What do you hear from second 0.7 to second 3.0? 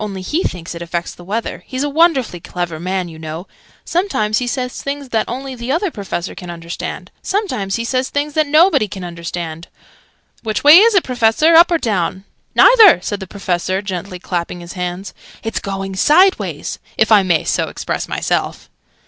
it affects the weather. He's a wonderfully clever